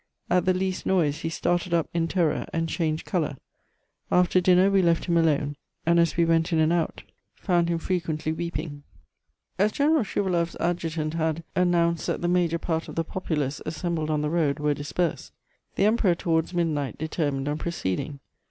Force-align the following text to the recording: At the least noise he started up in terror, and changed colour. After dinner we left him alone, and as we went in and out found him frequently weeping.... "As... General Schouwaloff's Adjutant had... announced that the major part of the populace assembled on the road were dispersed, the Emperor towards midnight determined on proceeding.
At 0.31 0.45
the 0.45 0.53
least 0.55 0.87
noise 0.87 1.19
he 1.19 1.29
started 1.29 1.75
up 1.75 1.87
in 1.93 2.07
terror, 2.07 2.47
and 2.51 2.67
changed 2.67 3.05
colour. 3.05 3.37
After 4.11 4.41
dinner 4.41 4.71
we 4.71 4.81
left 4.81 5.05
him 5.05 5.15
alone, 5.15 5.57
and 5.85 5.99
as 5.99 6.17
we 6.17 6.25
went 6.25 6.51
in 6.51 6.57
and 6.57 6.73
out 6.73 7.03
found 7.35 7.69
him 7.69 7.77
frequently 7.77 8.31
weeping.... 8.31 8.81
"As... 9.59 9.71
General 9.71 10.03
Schouwaloff's 10.03 10.55
Adjutant 10.59 11.13
had... 11.13 11.43
announced 11.55 12.07
that 12.07 12.21
the 12.23 12.27
major 12.27 12.57
part 12.57 12.87
of 12.87 12.95
the 12.95 13.03
populace 13.03 13.61
assembled 13.63 14.09
on 14.09 14.21
the 14.23 14.31
road 14.31 14.57
were 14.57 14.73
dispersed, 14.73 15.33
the 15.75 15.85
Emperor 15.85 16.15
towards 16.15 16.51
midnight 16.51 16.97
determined 16.97 17.47
on 17.47 17.59
proceeding. 17.59 18.19